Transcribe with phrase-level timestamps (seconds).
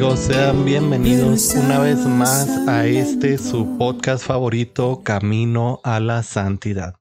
[0.00, 0.20] amigos?
[0.20, 6.94] Sean bienvenidos una vez más a este su podcast favorito, Camino a la Santidad.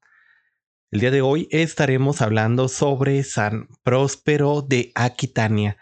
[0.91, 5.77] El día de hoy estaremos hablando sobre San Próspero de Aquitania,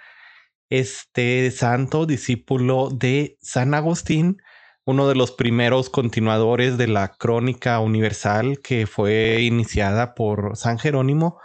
[0.70, 4.38] este santo discípulo de San Agustín,
[4.86, 11.40] uno de los primeros continuadores de la crónica universal que fue iniciada por San Jerónimo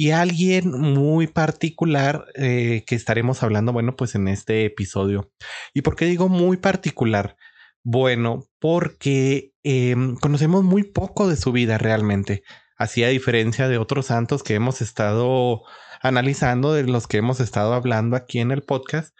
[0.00, 5.30] y alguien muy particular eh, que estaremos hablando, bueno, pues en este episodio.
[5.74, 7.36] ¿Y por qué digo muy particular?
[7.82, 12.44] Bueno, porque em, conocemos muy poco de su vida realmente,
[12.78, 15.64] así a diferencia de otros santos que hemos estado
[16.00, 19.14] analizando, de los que hemos estado hablando aquí en el podcast.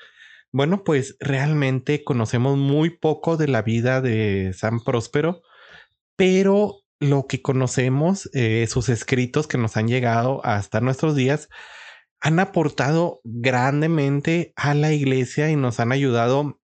[0.51, 5.43] Bueno, pues realmente conocemos muy poco de la vida de San Próspero,
[6.17, 11.49] pero lo que conocemos, eh, sus escritos que nos han llegado hasta nuestros días,
[12.21, 16.61] han aportado grandemente a la iglesia y nos han ayudado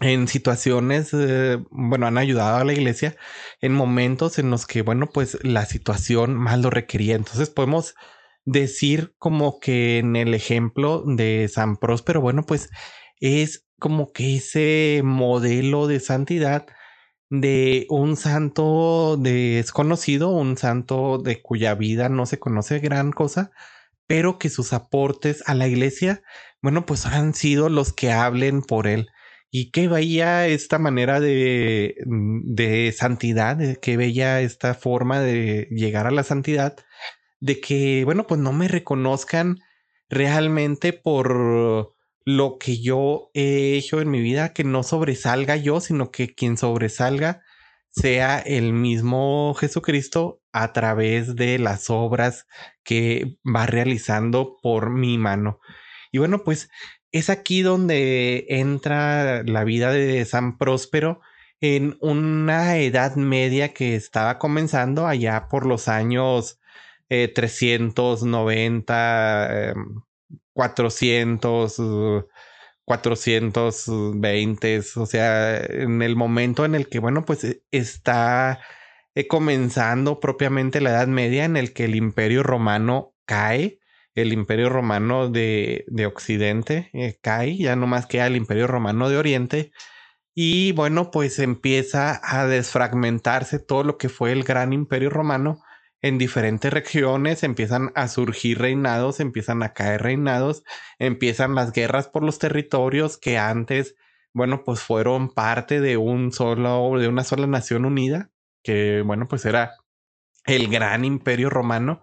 [0.00, 3.16] en situaciones, eh, bueno, han ayudado a la iglesia
[3.60, 7.16] en momentos en los que, bueno, pues la situación más lo requería.
[7.16, 7.96] Entonces podemos
[8.44, 12.70] decir como que en el ejemplo de San Próspero, bueno, pues
[13.20, 16.66] es como que ese modelo de santidad
[17.30, 23.50] de un santo desconocido, un santo de cuya vida no se conoce gran cosa,
[24.06, 26.22] pero que sus aportes a la iglesia,
[26.62, 29.08] bueno, pues han sido los que hablen por él.
[29.50, 36.10] Y qué veía esta manera de, de santidad, que veía esta forma de llegar a
[36.10, 36.76] la santidad,
[37.40, 39.58] de que, bueno, pues no me reconozcan
[40.10, 41.94] realmente por
[42.28, 46.58] lo que yo he hecho en mi vida, que no sobresalga yo, sino que quien
[46.58, 47.40] sobresalga
[47.88, 52.46] sea el mismo Jesucristo a través de las obras
[52.84, 55.58] que va realizando por mi mano.
[56.12, 56.68] Y bueno, pues
[57.12, 61.22] es aquí donde entra la vida de San Próspero
[61.62, 66.60] en una edad media que estaba comenzando allá por los años
[67.08, 69.74] 390, eh,
[70.58, 71.76] 400,
[72.84, 78.58] 420, o sea, en el momento en el que, bueno, pues e, está
[79.14, 83.78] eh, comenzando propiamente la Edad Media en el que el imperio romano cae,
[84.16, 89.08] el imperio romano de, de Occidente eh, cae, ya no más queda el imperio romano
[89.08, 89.70] de Oriente.
[90.34, 95.60] Y bueno, pues empieza a desfragmentarse todo lo que fue el gran imperio romano
[96.02, 100.62] en diferentes regiones empiezan a surgir reinados, empiezan a caer reinados,
[100.98, 103.96] empiezan las guerras por los territorios que antes,
[104.32, 108.30] bueno, pues fueron parte de un solo, de una sola nación unida,
[108.62, 109.72] que bueno, pues era
[110.46, 112.02] el gran imperio romano,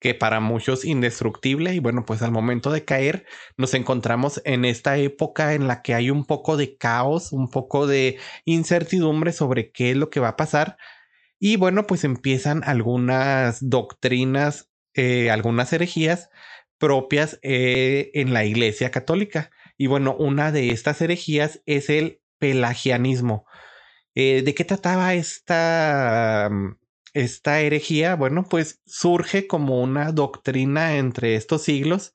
[0.00, 1.74] que para muchos indestructible.
[1.74, 3.26] Y bueno, pues al momento de caer
[3.56, 7.86] nos encontramos en esta época en la que hay un poco de caos, un poco
[7.86, 10.78] de incertidumbre sobre qué es lo que va a pasar
[11.40, 16.28] y bueno, pues empiezan algunas doctrinas, eh, algunas herejías
[16.78, 19.50] propias eh, en la Iglesia Católica.
[19.78, 23.46] Y bueno, una de estas herejías es el pelagianismo.
[24.14, 26.76] Eh, ¿De qué trataba esta, mm,
[27.14, 28.16] esta herejía?
[28.16, 32.14] Bueno, pues surge como una doctrina entre estos siglos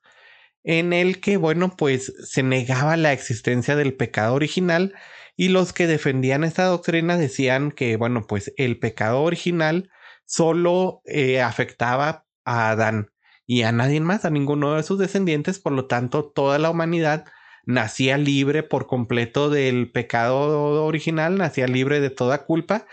[0.64, 4.94] en el que, bueno, pues se negaba la existencia del pecado original
[5.36, 9.90] y los que defendían esta doctrina decían que, bueno, pues el pecado original
[10.24, 13.10] solo eh, afectaba a Adán
[13.46, 17.26] y a nadie más, a ninguno de sus descendientes, por lo tanto, toda la humanidad
[17.64, 22.86] nacía libre por completo del pecado original, nacía libre de toda culpa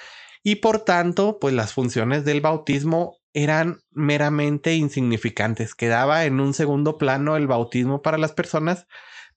[0.43, 5.73] y por tanto, pues las funciones del bautismo eran meramente insignificantes.
[5.73, 8.85] Quedaba en un segundo plano el bautismo para las personas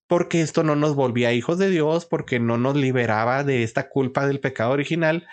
[0.09, 4.27] porque esto no nos volvía hijos de Dios, porque no nos liberaba de esta culpa
[4.27, 5.27] del pecado original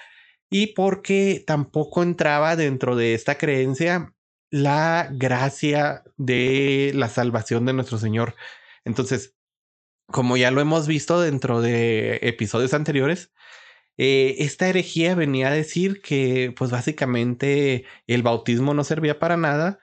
[0.49, 4.13] y porque tampoco entraba dentro de esta creencia
[4.51, 8.35] la gracia de la salvación de nuestro Señor.
[8.85, 9.35] Entonces,
[10.07, 13.31] como ya lo hemos visto dentro de episodios anteriores,
[13.97, 19.79] eh, esta herejía venía a decir que pues básicamente el bautismo no servía para nada,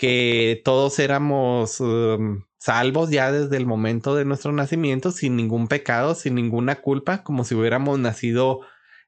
[0.00, 6.14] que todos éramos um, salvos ya desde el momento de nuestro nacimiento, sin ningún pecado,
[6.14, 8.60] sin ninguna culpa, como si hubiéramos nacido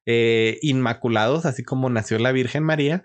[0.05, 3.05] eh, inmaculados, así como nació la Virgen María.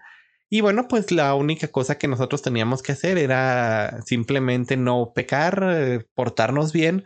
[0.49, 5.65] Y bueno, pues la única cosa que nosotros teníamos que hacer era simplemente no pecar,
[5.65, 7.05] eh, portarnos bien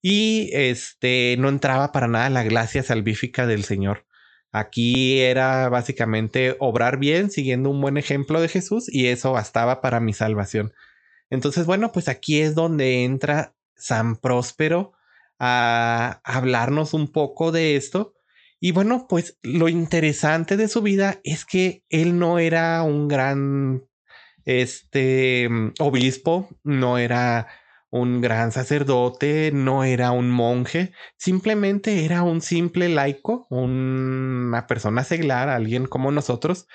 [0.00, 4.06] y este no entraba para nada la gracia salvífica del Señor.
[4.52, 10.00] Aquí era básicamente obrar bien siguiendo un buen ejemplo de Jesús y eso bastaba para
[10.00, 10.72] mi salvación.
[11.30, 14.92] Entonces, bueno, pues aquí es donde entra San Próspero
[15.38, 18.14] a hablarnos un poco de esto.
[18.58, 23.84] Y bueno, pues lo interesante de su vida es que él no era un gran
[24.44, 25.48] este
[25.78, 27.46] obispo, no era
[27.90, 35.48] un gran sacerdote, no era un monje, simplemente era un simple laico, una persona seglar,
[35.48, 36.68] alguien como nosotros,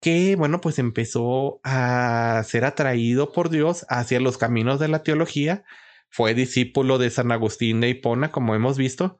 [0.00, 5.64] que, bueno, pues empezó a ser atraído por Dios hacia los caminos de la teología,
[6.10, 9.18] fue discípulo de San Agustín de Hipona, como hemos visto,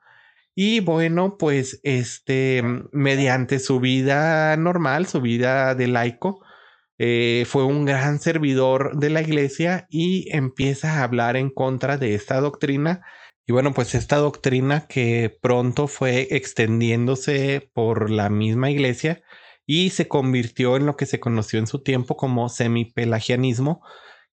[0.55, 2.62] y bueno, pues este,
[2.93, 6.44] mediante su vida normal, su vida de laico,
[6.99, 12.15] eh, fue un gran servidor de la iglesia y empieza a hablar en contra de
[12.15, 13.03] esta doctrina.
[13.47, 19.23] Y bueno, pues esta doctrina que pronto fue extendiéndose por la misma iglesia
[19.67, 23.83] y se convirtió en lo que se conoció en su tiempo como semipelagianismo,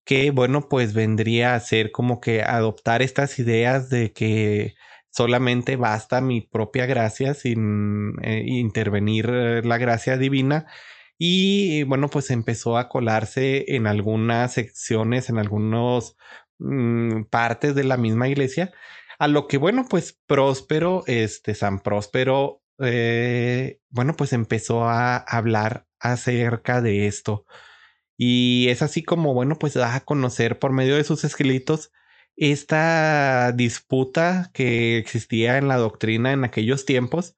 [0.05, 4.75] que bueno, pues vendría a ser como que adoptar estas ideas de que
[5.11, 10.67] solamente basta mi propia gracia sin eh, intervenir eh, la gracia divina
[11.19, 16.15] y bueno, pues empezó a colarse en algunas secciones, en algunas
[16.59, 18.71] mm, partes de la misma iglesia,
[19.19, 25.87] a lo que bueno, pues Próspero, este San Próspero, eh, bueno, pues empezó a hablar
[25.99, 27.45] acerca de esto.
[28.17, 31.91] Y es así como, bueno, pues da a conocer por medio de sus escritos
[32.37, 37.35] esta disputa que existía en la doctrina en aquellos tiempos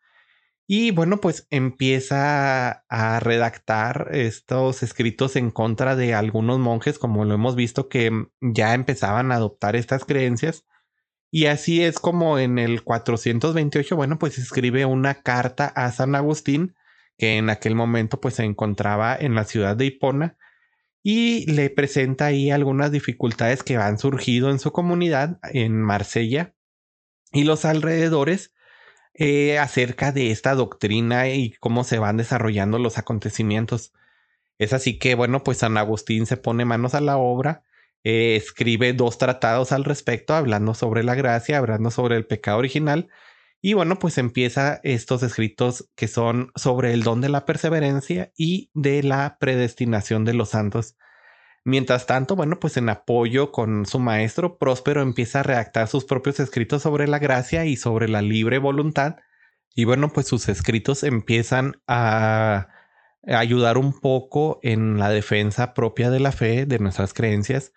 [0.74, 7.34] y bueno, pues empieza a redactar estos escritos en contra de algunos monjes, como lo
[7.34, 10.64] hemos visto, que ya empezaban a adoptar estas creencias.
[11.30, 16.74] Y así es como en el 428, bueno, pues escribe una carta a San Agustín,
[17.18, 20.38] que en aquel momento pues se encontraba en la ciudad de Hipona,
[21.04, 26.56] y le presenta ahí algunas dificultades que han surgido en su comunidad en Marsella
[27.34, 28.54] y los alrededores
[29.14, 33.94] eh, acerca de esta doctrina y cómo se van desarrollando los acontecimientos.
[34.58, 37.64] Es así que, bueno, pues San Agustín se pone manos a la obra,
[38.04, 43.10] eh, escribe dos tratados al respecto, hablando sobre la gracia, hablando sobre el pecado original,
[43.62, 48.72] y bueno, pues empieza estos escritos que son sobre el don de la perseverancia y
[48.74, 50.96] de la predestinación de los santos.
[51.64, 56.40] Mientras tanto, bueno, pues en apoyo con su maestro, Próspero empieza a redactar sus propios
[56.40, 59.18] escritos sobre la gracia y sobre la libre voluntad.
[59.76, 62.68] Y bueno, pues sus escritos empiezan a
[63.28, 67.74] ayudar un poco en la defensa propia de la fe, de nuestras creencias,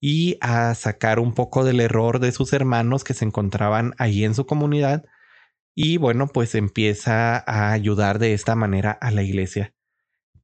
[0.00, 4.34] y a sacar un poco del error de sus hermanos que se encontraban ahí en
[4.34, 5.04] su comunidad.
[5.74, 9.74] Y bueno, pues empieza a ayudar de esta manera a la iglesia.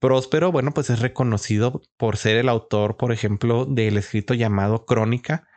[0.05, 5.49] Próspero, bueno, pues es reconocido por ser el autor, por ejemplo, del escrito llamado Crónica,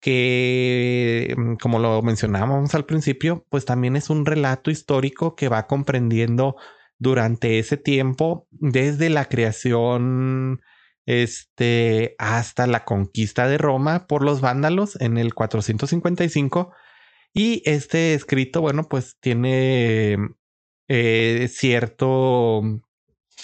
[0.00, 5.66] que, mm, como lo mencionábamos al principio, pues también es un relato histórico que va
[5.66, 6.54] comprendiendo
[6.98, 10.60] durante ese tiempo, desde la creación
[11.04, 16.72] este, hasta la conquista de Roma por los vándalos en el 455.
[17.34, 20.16] Y este escrito, bueno, pues tiene
[20.86, 22.62] eh, cierto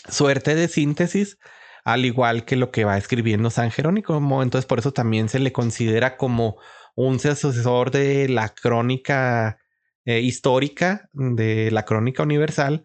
[0.08, 1.38] suerte de síntesis,
[1.84, 4.42] al igual que lo que va escribiendo San Jerónimo.
[4.42, 6.56] Entonces, por eso también se le considera como
[6.94, 9.58] un sucesor de la crónica
[10.04, 12.84] eh, histórica, de la crónica universal,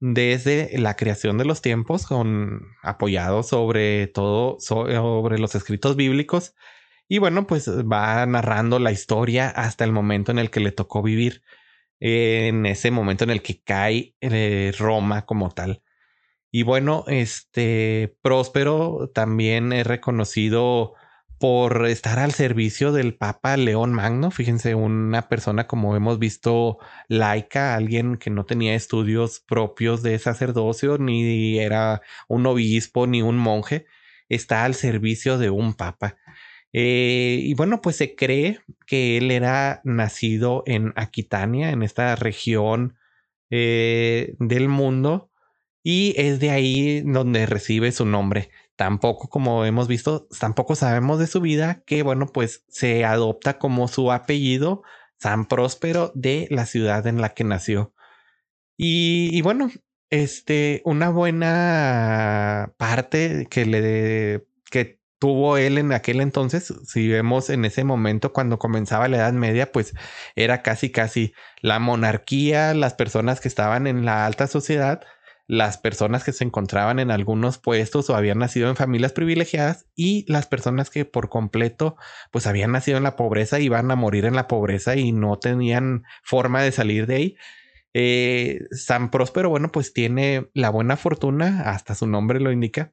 [0.00, 6.54] desde la creación de los tiempos, con apoyado sobre todo sobre los escritos bíblicos.
[7.08, 11.02] Y bueno, pues va narrando la historia hasta el momento en el que le tocó
[11.02, 11.42] vivir,
[12.00, 15.82] en ese momento en el que cae eh, Roma como tal.
[16.50, 20.94] Y bueno, este Próspero también es reconocido
[21.38, 24.30] por estar al servicio del Papa León Magno.
[24.30, 26.78] Fíjense, una persona como hemos visto
[27.08, 33.38] laica, alguien que no tenía estudios propios de sacerdocio, ni era un obispo, ni un
[33.38, 33.86] monje,
[34.28, 36.18] está al servicio de un papa.
[36.72, 42.98] Eh, y bueno, pues se cree que él era nacido en Aquitania, en esta región
[43.50, 45.29] eh, del mundo,
[45.82, 48.50] y es de ahí donde recibe su nombre.
[48.76, 53.88] tampoco, como hemos visto, tampoco sabemos de su vida, que bueno, pues se adopta como
[53.88, 54.82] su apellido
[55.18, 57.92] San Próspero de la ciudad en la que nació.
[58.78, 59.70] Y, y bueno,
[60.10, 67.64] este, una buena parte que le que tuvo él en aquel entonces, si vemos en
[67.66, 69.94] ese momento cuando comenzaba la Edad Media, pues
[70.34, 75.02] era casi casi la monarquía, las personas que estaban en la alta sociedad,
[75.50, 80.24] las personas que se encontraban en algunos puestos o habían nacido en familias privilegiadas y
[80.30, 81.96] las personas que por completo
[82.30, 85.40] pues habían nacido en la pobreza y iban a morir en la pobreza y no
[85.40, 87.36] tenían forma de salir de ahí.
[87.94, 92.92] Eh, San Próspero, bueno, pues tiene la buena fortuna, hasta su nombre lo indica,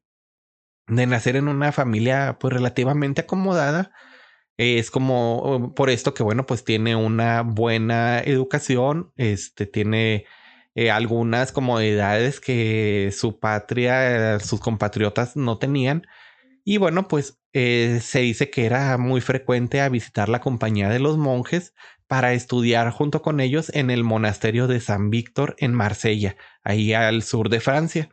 [0.88, 3.92] de nacer en una familia pues relativamente acomodada.
[4.58, 10.26] Es como por esto que, bueno, pues tiene una buena educación, este tiene
[10.78, 16.06] eh, algunas comodidades que su patria, sus compatriotas no tenían.
[16.64, 21.00] Y bueno, pues eh, se dice que era muy frecuente a visitar la compañía de
[21.00, 21.74] los monjes
[22.06, 27.24] para estudiar junto con ellos en el monasterio de San Víctor en Marsella, ahí al
[27.24, 28.12] sur de Francia.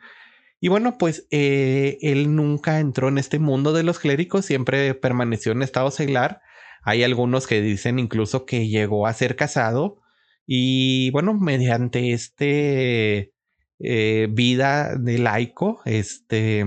[0.59, 5.53] Y bueno, pues eh, él nunca entró en este mundo de los clérigos, siempre permaneció
[5.53, 6.41] en estado seglar.
[6.83, 10.01] Hay algunos que dicen incluso que llegó a ser casado,
[10.47, 13.33] y bueno, mediante este
[13.79, 16.65] eh, vida de laico, este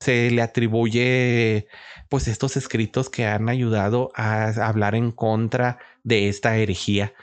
[0.00, 1.66] se le atribuye
[2.08, 7.14] pues estos escritos que han ayudado a hablar en contra de esta herejía.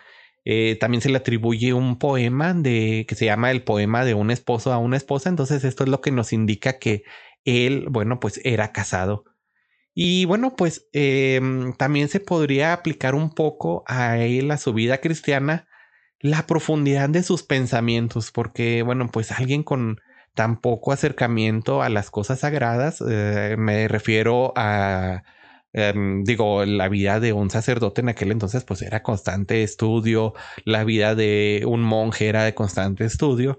[0.46, 4.32] Eh, también se le atribuye un poema de que se llama el poema de un
[4.32, 5.30] esposo a una esposa.
[5.30, 7.04] Entonces, esto es lo que nos indica que
[7.44, 9.26] él, bueno, pues era casado.
[10.00, 15.00] Y bueno, pues em, también se podría aplicar un poco a él, a su vida
[15.00, 15.68] cristiana,
[16.20, 20.00] la profundidad de sus pensamientos, porque bueno, pues alguien con
[20.36, 25.24] tan poco acercamiento a las cosas sagradas, eh, me refiero a,
[25.74, 30.84] em, digo, la vida de un sacerdote en aquel entonces, pues era constante estudio, la
[30.84, 33.58] vida de un monje era de constante estudio.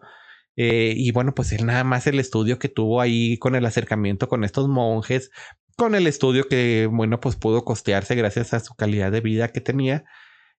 [0.57, 4.28] Eh, y bueno, pues él nada más el estudio que tuvo ahí con el acercamiento
[4.28, 5.30] con estos monjes,
[5.78, 9.61] con el estudio que, bueno, pues pudo costearse gracias a su calidad de vida que
[9.61, 10.04] tenía,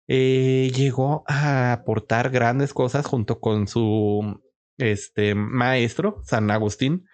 [0.08, 4.42] eh, llegó a aportar grandes cosas junto con su
[4.78, 7.06] este, maestro, San Agustín.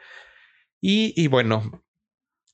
[0.80, 1.84] Y, bueno,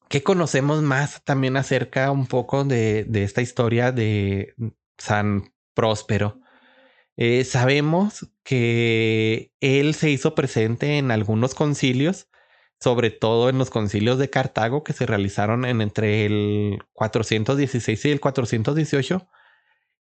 [0.08, 4.56] ¿qué conocemos más también acerca un poco de, esta historia de
[4.98, 6.40] San Próspero?
[7.18, 12.31] Eh, sabemos que él se hizo presente en algunos concilios
[12.82, 18.12] sobre todo en los concilios de Cartago que se realizaron en entre el 416 y
[18.12, 19.28] el 418.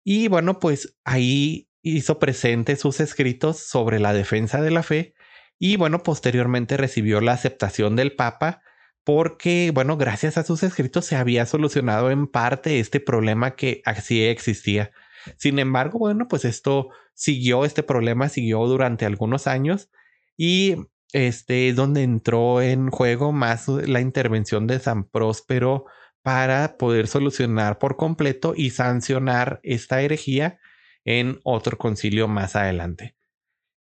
[0.03, 5.13] Y bueno, pues ahí hizo presente sus escritos sobre la defensa de la fe
[5.59, 8.63] y bueno, posteriormente recibió la aceptación del Papa
[9.03, 14.23] porque, bueno, gracias a sus escritos se había solucionado en parte este problema que así
[14.23, 14.91] existía.
[15.37, 19.89] Sin embargo, bueno, pues esto siguió, este problema siguió durante algunos años
[20.35, 20.77] y
[21.13, 25.85] este, donde entró en juego más la intervención de San Próspero
[26.21, 30.59] para poder solucionar por completo y sancionar esta herejía
[31.03, 33.15] en otro concilio más adelante.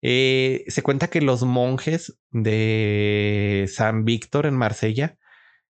[0.02, 5.18] Eh, se cuenta que los monjes de San Víctor en Marsella,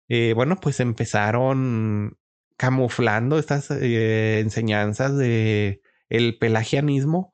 [0.10, 2.18] eh, bueno, pues empezaron
[2.58, 7.34] camuflando estas eh, enseñanzas de el pelagianismo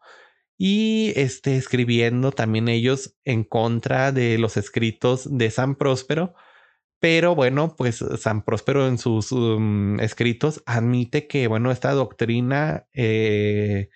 [0.58, 6.34] y este, escribiendo también ellos en contra de los escritos de San Próspero.
[7.00, 13.90] Pero bueno, pues San Próspero en sus um, escritos admite que, bueno, esta doctrina eh,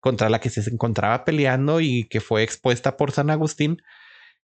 [0.00, 3.82] contra la que se encontraba peleando y que fue expuesta por San Agustín,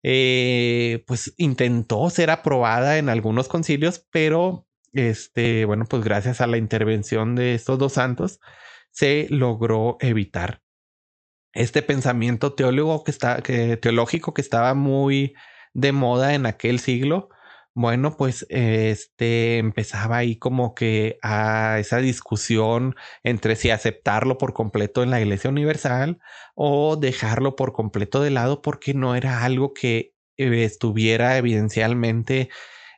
[0.03, 6.59] eh, pues intentó ser aprobada en algunos concilios, pero este, bueno, pues gracias a la
[6.59, 8.41] intervención de estos dos santos
[8.91, 10.63] se logró evitar
[11.59, 15.35] este pensamiento teólogo que está, teológico que estaba muy
[15.75, 17.29] de moda en aquel siglo,
[17.75, 25.03] bueno, pues este empezaba ahí como que a esa discusión entre si aceptarlo por completo
[25.03, 26.19] en la Iglesia Universal
[26.55, 32.51] o dejarlo por completo de lado porque no era algo que eh, estuviera evidencialmente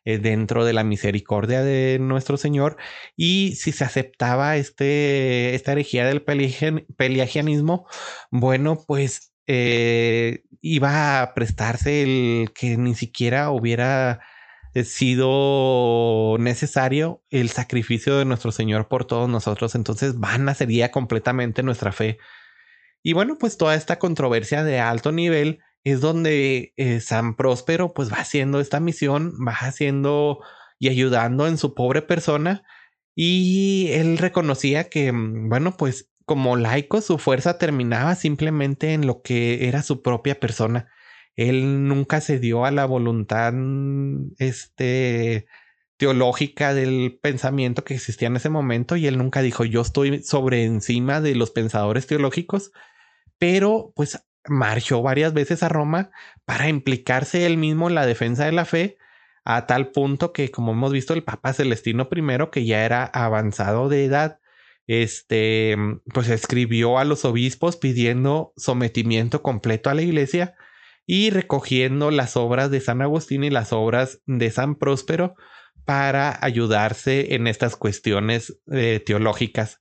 [0.05, 2.77] eh, dentro de la misericordia de nuestro Señor
[3.17, 7.87] y si se aceptaba este, esta herejía del pelagianismo,
[8.31, 14.21] bueno, pues eh, iba a prestarse el que ni siquiera hubiera
[14.75, 21.63] eh, sido necesario el sacrificio de nuestro Señor por todos nosotros, entonces vana sería completamente
[21.63, 22.19] nuestra fe.
[23.03, 28.13] Y bueno, pues toda esta controversia de alto nivel es donde eh, San Próspero pues
[28.13, 30.41] va haciendo esta misión, va haciendo
[30.79, 32.63] y ayudando en su pobre persona
[33.15, 39.21] y él reconocía que, mm, bueno, pues como laico su fuerza terminaba simplemente en lo
[39.23, 40.89] que era su propia persona.
[41.37, 43.53] Él nunca se dio a la voluntad
[44.39, 45.47] este,
[45.97, 50.65] teológica del pensamiento que existía en ese momento y él nunca dijo yo estoy sobre
[50.65, 52.73] encima de los pensadores teológicos,
[53.39, 56.11] pero pues marchó varias veces a Roma
[56.45, 58.99] para implicarse él mismo en la defensa de la fe
[59.45, 63.89] a tal punto que como hemos visto el Papa Celestino I que ya era avanzado
[63.89, 64.41] de edad
[64.87, 65.77] este
[66.13, 70.55] pues escribió a los obispos pidiendo sometimiento completo a la iglesia
[71.07, 75.35] y recogiendo las obras de San Agustín y las obras de San Próspero
[75.85, 79.81] para ayudarse en estas cuestiones eh, teológicas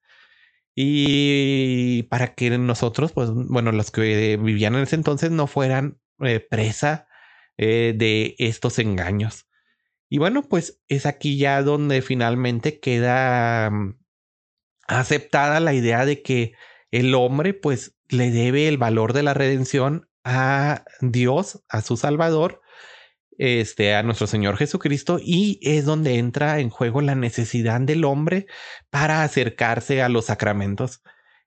[0.76, 6.40] y para que nosotros, pues bueno, los que vivían en ese entonces no fueran eh,
[6.40, 7.08] presa
[7.58, 9.48] eh, de estos engaños.
[10.10, 14.00] Y bueno, pues es aquí ya donde finalmente queda mm,
[14.88, 16.54] aceptada la idea de que
[16.92, 22.62] el hombre pues le debe el valor de la redención a Dios, a su Salvador,
[23.40, 28.46] este, a nuestro Señor Jesucristo, y es donde entra en juego la necesidad del hombre
[28.90, 31.02] para acercarse a los sacramentos.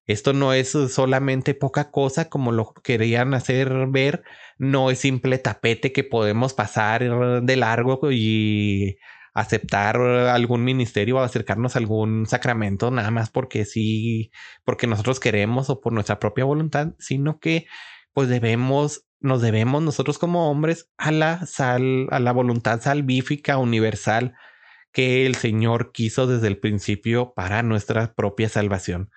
[0.06, 4.24] Esto no es solamente poca cosa como lo querían hacer ver,
[4.58, 8.96] no es simple tapete que podemos pasar de largo y
[9.34, 14.30] aceptar algún ministerio o acercarnos a algún sacramento nada más porque sí,
[14.64, 17.66] porque nosotros queremos o por nuestra propia voluntad, sino que
[18.12, 24.34] pues debemos, nos debemos nosotros como hombres a la sal, a la voluntad salvífica universal
[24.92, 29.10] que el Señor quiso desde el principio para nuestra propia salvación.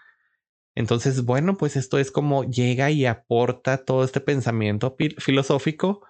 [0.76, 6.06] Entonces, bueno, pues esto es como llega y aporta todo este pensamiento filosófico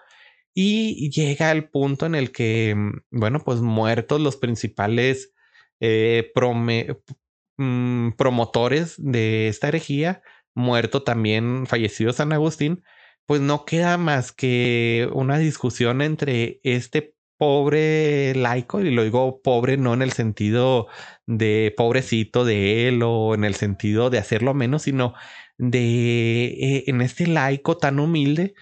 [0.56, 5.34] y llega al punto en el que, mm, bueno, pues muertos los principales
[5.82, 6.32] eh,
[7.58, 10.22] mm, promotores de esta herejía,
[10.56, 12.84] muerto también fallecido San Agustín,
[13.26, 19.78] pues no queda más que una discusión entre este pobre laico, y lo digo pobre
[19.78, 20.88] no en el sentido
[21.26, 25.14] de pobrecito de él o en el sentido de hacerlo menos, sino
[25.58, 28.54] de eh, en este laico tan humilde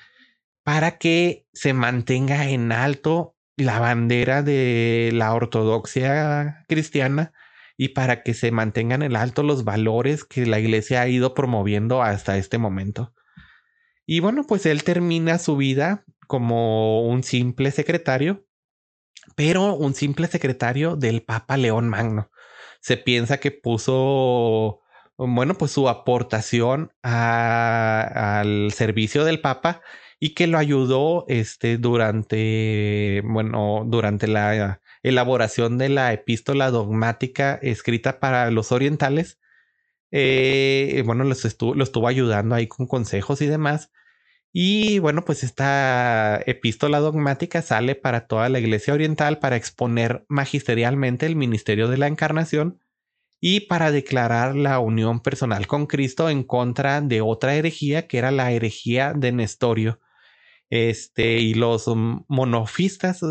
[0.64, 7.34] para que se mantenga en alto la bandera de la ortodoxia cristiana
[7.78, 12.02] y para que se mantengan en alto los valores que la iglesia ha ido promoviendo
[12.04, 13.14] hasta este momento.
[14.06, 18.46] Y bueno, pues él termina su vida como un simple secretario,
[19.36, 22.30] pero un simple secretario del Papa León Magno.
[22.82, 24.82] Se piensa que puso,
[25.18, 29.82] bueno, pues su aportación al servicio del Papa
[30.20, 38.20] y que lo ayudó este, durante, bueno, durante la elaboración de la epístola dogmática escrita
[38.20, 39.40] para los orientales.
[40.12, 43.92] Eh, bueno, los estuvo, lo estuvo ayudando ahí con consejos y demás.
[44.56, 51.26] Y bueno, pues esta epístola dogmática sale para toda la Iglesia Oriental para exponer magisterialmente
[51.26, 52.80] el ministerio de la encarnación
[53.42, 58.32] y para declarar la unión personal con Cristo en contra de otra herejía que era
[58.32, 60.00] la herejía de Nestorio,
[60.74, 63.22] este, y los monofistas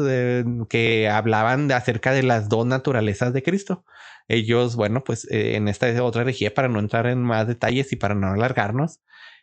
[0.68, 3.84] que hablaban de, acerca de las dos naturalezas de Cristo.
[4.28, 7.96] Ellos, bueno, pues eh, en esta otra herejía, para no entrar en más detalles y
[7.96, 9.00] para no alargarnos,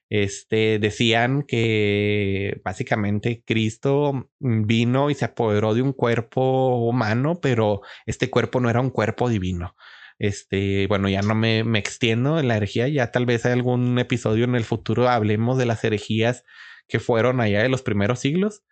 [0.09, 8.29] este, decían que básicamente Cristo vino y se apoderó de un cuerpo humano, pero este
[8.29, 9.75] cuerpo no era un cuerpo divino.
[10.19, 13.99] Este, bueno, ya no me, me extiendo en la herejía, ya tal vez hay algún
[13.99, 16.45] episodio en el futuro hablemos de las herejías
[16.89, 18.63] que fueron allá de los primeros siglos.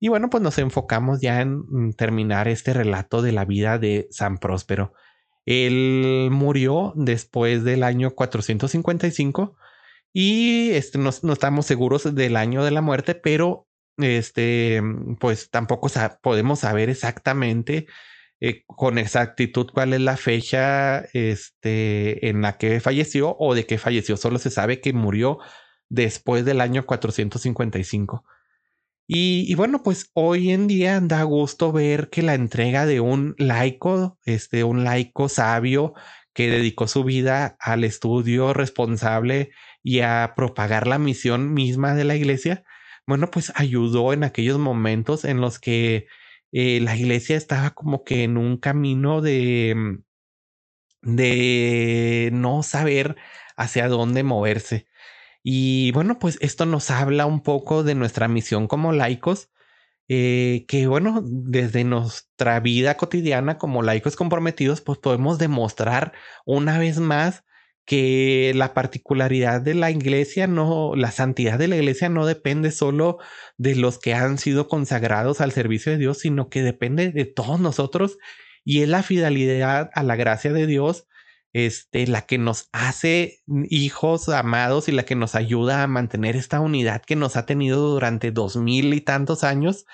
[0.00, 4.38] Y bueno, pues nos enfocamos ya en terminar este relato de la vida de San
[4.38, 4.94] Próspero.
[5.46, 9.56] Él murió después del año 455
[10.12, 13.66] y este, no, estamos seguros del año de la muerte, pero
[13.98, 14.80] este,
[15.20, 15.90] pues tampoco
[16.22, 17.86] podemos saber exactamente
[18.40, 23.78] eh, con exactitud cuál es la fecha este, en la que falleció o de qué
[23.78, 24.16] falleció.
[24.16, 25.38] Solo se sabe que murió
[25.94, 28.24] después del año 455.
[29.06, 33.34] Y, y, bueno, pues hoy en día da gusto ver que la entrega de un
[33.38, 35.94] laico, este, un laico sabio
[36.32, 39.50] que dedicó su vida al estudio responsable
[39.82, 42.64] y a propagar la misión misma de la iglesia,
[43.06, 46.06] bueno, pues ayudó en aquellos momentos en los que
[46.52, 49.98] eh, la iglesia estaba como que en un camino de,
[51.02, 53.16] de no saber
[53.56, 54.86] hacia dónde moverse.
[55.44, 59.50] Y bueno, pues esto nos habla un poco de nuestra misión como laicos,
[60.08, 66.12] eh, que bueno, desde nuestra vida cotidiana como laicos comprometidos, pues podemos demostrar
[66.46, 67.44] una vez más
[67.84, 73.18] que la particularidad de la iglesia no, la santidad de la iglesia no depende solo
[73.58, 77.60] de los que han sido consagrados al servicio de Dios, sino que depende de todos
[77.60, 78.16] nosotros
[78.64, 81.06] y es la fidelidad a la gracia de Dios,
[81.54, 83.38] este, la que nos hace
[83.70, 87.90] hijos amados y la que nos ayuda a mantener esta unidad que nos ha tenido
[87.90, 89.86] durante dos mil y tantos años.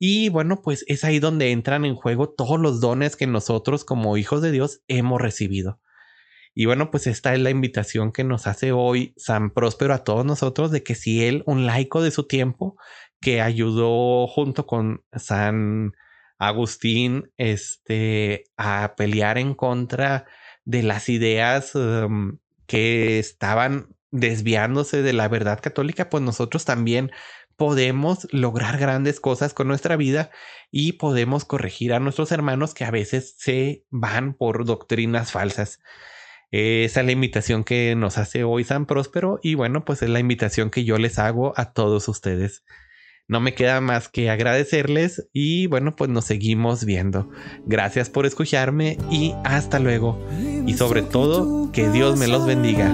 [0.00, 4.16] Y bueno, pues es ahí donde entran en juego todos los dones que nosotros como
[4.16, 5.80] hijos de Dios hemos recibido.
[6.52, 10.26] Y bueno, pues esta es la invitación que nos hace hoy San Próspero a todos
[10.26, 12.76] nosotros de que si él, un laico de su tiempo,
[13.20, 15.92] que ayudó junto con San
[16.38, 20.26] Agustín este, a pelear en contra
[20.68, 27.10] de las ideas em, que estaban desviándose de la verdad católica, pues nosotros también
[27.56, 30.30] podemos lograr grandes cosas con nuestra vida
[30.70, 35.80] y podemos corregir a nuestros hermanos que a veces se van por doctrinas falsas.
[36.50, 40.20] Esa es la invitación que nos hace hoy San Próspero y bueno, pues es la
[40.20, 42.62] invitación que yo les hago a todos ustedes.
[43.28, 47.28] No me queda más que agradecerles y bueno, pues nos seguimos viendo.
[47.66, 50.18] Gracias por escucharme y hasta luego.
[50.66, 52.90] Y sobre todo, que Dios me los bendiga.